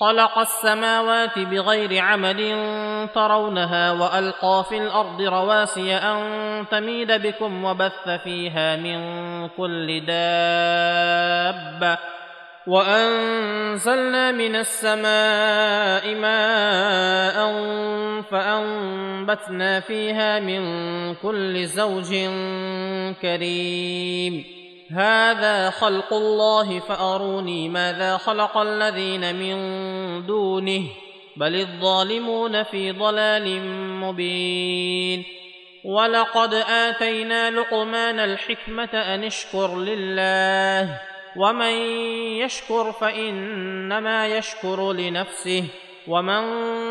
[0.00, 2.36] خلق السماوات بغير عمد
[3.14, 8.98] ترونها وألقى في الأرض رواسي أن تميد بكم وبث فيها من
[9.48, 11.98] كل دابه
[12.66, 17.52] وأنزلنا من السماء ماء
[18.30, 20.62] فأنبتنا فيها من
[21.14, 22.14] كل زوج
[23.22, 24.57] كريم
[24.90, 29.56] هذا خلق الله فاروني ماذا خلق الذين من
[30.26, 30.82] دونه
[31.36, 33.60] بل الظالمون في ضلال
[34.00, 35.24] مبين.
[35.84, 41.00] ولقد اتينا لقمان الحكمه ان اشكر لله
[41.36, 41.72] ومن
[42.42, 45.64] يشكر فانما يشكر لنفسه
[46.08, 46.42] ومن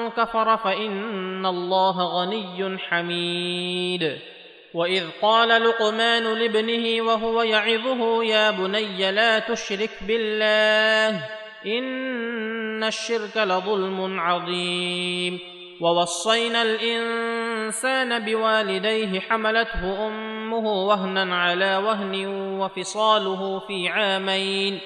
[0.09, 4.36] كفر فان الله غني حميد.
[4.73, 11.23] واذ قال لقمان لابنه وهو يعظه يا بني لا تشرك بالله
[11.65, 15.39] ان الشرك لظلم عظيم
[15.81, 22.25] ووصينا الانسان بوالديه حملته امه وهنا على وهن
[22.59, 24.79] وفصاله في عامين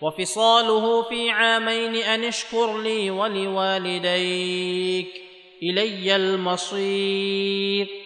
[0.00, 5.08] وفصاله في عامين ان اشكر لي ولوالديك
[5.62, 8.05] الي المصير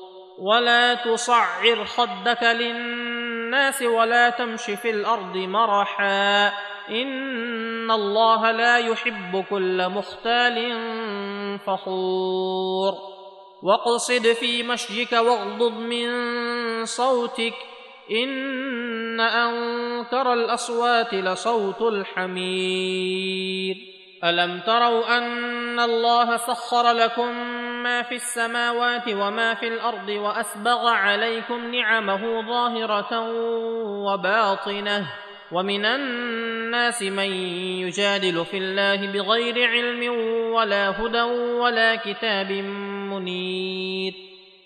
[0.39, 6.47] ولا تصعر خدك للناس ولا تمش في الأرض مرحا
[6.89, 10.79] ان الله لا يحب كل مختال
[11.59, 12.93] فخور
[13.63, 16.11] واقصد في مشيك واغضض من
[16.85, 17.53] صوتك
[18.11, 23.75] ان انكر الاصوات لصوت الحمير
[24.23, 32.47] الم تروا ان الله سخر لكم ما في السماوات وما في الأرض وأسبغ عليكم نعمه
[32.47, 33.29] ظاهرة
[34.05, 35.07] وباطنة
[35.51, 37.31] ومن الناس من
[37.83, 40.13] يجادل في الله بغير علم
[40.53, 41.21] ولا هدى
[41.61, 42.51] ولا كتاب
[43.11, 44.13] منير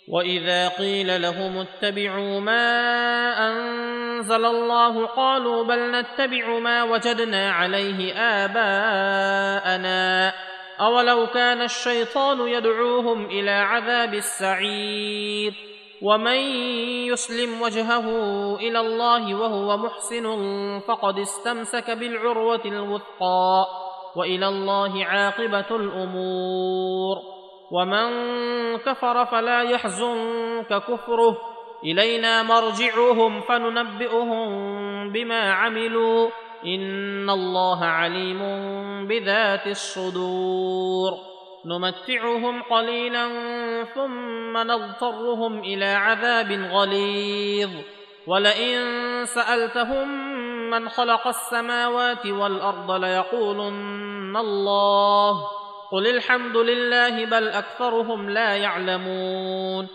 [0.07, 2.67] وإذا قيل لهم اتبعوا ما
[3.47, 8.13] أنزل الله قالوا بل نتبع ما وجدنا عليه
[8.45, 9.75] آباءنا
[10.79, 15.53] اولو كان الشيطان يدعوهم إلى عذاب السعير
[16.01, 16.37] ومن
[17.07, 18.07] يسلم وجهه
[18.55, 20.25] إلى الله وهو محسن
[20.87, 23.65] فقد استمسك بالعروه الوثقى
[24.15, 27.17] والى الله عاقبه الأمور
[27.71, 28.07] ومن
[28.77, 31.37] كفر فلا يحزنك كفره
[31.83, 34.49] الينا مرجعهم فننبئهم
[35.11, 36.29] بما عملوا
[36.65, 38.39] ان الله عليم
[39.07, 41.11] بذات الصدور
[41.65, 43.27] نمتعهم قليلا
[43.95, 47.69] ثم نضطرهم إلى عذاب غليظ
[48.27, 48.81] ولئن
[49.25, 50.07] سالتهم
[50.69, 55.47] من خلق السماوات والارض ليقولن الله
[55.91, 59.87] قل الحمد لله بل اكثرهم لا يعلمون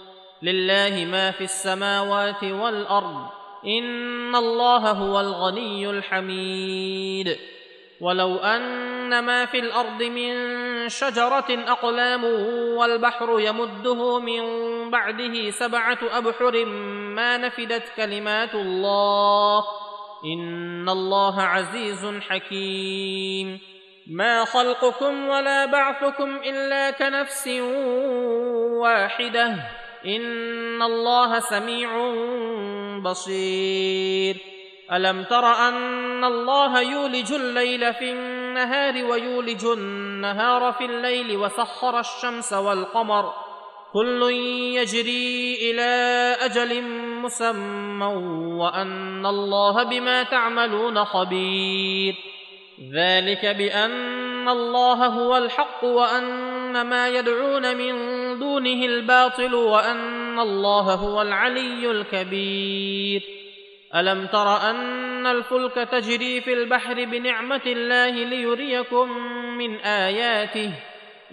[0.43, 7.39] لله ما في السماوات والارض ان الله هو الغني الحميد.
[8.01, 10.33] ولو ان ما في الأرض من
[10.89, 12.25] شجره اقلام
[12.77, 14.43] والبحر يمده من
[14.91, 16.65] بعده سبعه ابحر
[17.15, 19.65] ما نفدت كلمات الله.
[20.25, 23.61] ان الله عزيز حكيم.
[24.11, 27.49] ما خلقكم ولا بعثكم الا كنفس
[28.81, 29.55] واحدة.
[30.07, 31.91] ان الله سميع
[33.03, 34.37] بصير
[34.93, 43.33] ألم تر أن الله يولج الليل في النهار ويولج النهار في الليل وسخر الشمس والقمر.
[43.93, 44.23] كل
[44.75, 45.91] يجري إلى
[46.41, 46.83] أجل
[47.23, 48.07] مسمى
[48.61, 52.15] وأن الله بما تعملون خبير.
[52.95, 57.95] ذلك بأن الله هو الحق وأن ما يدعون من
[58.39, 63.23] دونه الباطل وأن الله هو العلي الكبير.
[63.95, 69.19] ألم تر أن الفلك تجري في البحر بنعمة الله ليريكم
[69.59, 70.73] من آياته؟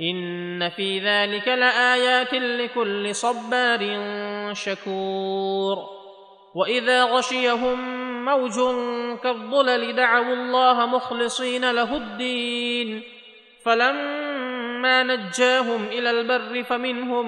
[0.02, 4.04] إن في ذلك لآيات لكل صبار
[4.54, 5.78] شكور.
[6.56, 7.78] وإذا غشيهم
[8.26, 8.60] موج
[9.24, 13.04] كالظلل دعوا الله مخلصين له الدين.
[13.66, 17.28] فلما نجاهم إلى البر فمنهم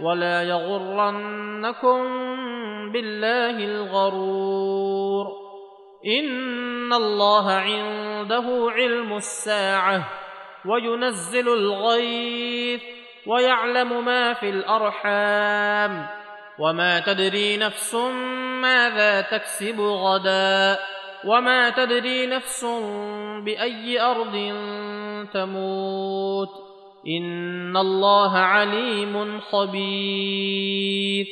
[0.00, 2.02] ولا يغرنكم
[2.92, 5.26] بالله الغرور.
[6.18, 10.04] إن الله عنده علم الساعة
[10.66, 12.82] وينزل الغيث
[13.26, 16.06] ويعلم ما في الأرحام.
[16.58, 17.94] وما تدري نفس
[18.62, 20.78] ماذا تكسب غدا.
[21.24, 22.64] وما تدري نفس
[23.44, 24.54] بأي أرض
[25.34, 26.65] تموت.
[27.08, 31.26] ان الله عليم خبير